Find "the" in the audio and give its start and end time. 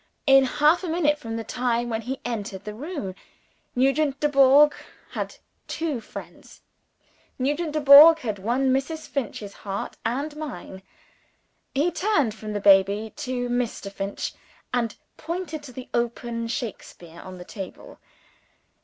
1.35-1.43, 2.65-2.73, 12.53-12.59, 15.71-15.87, 17.37-17.45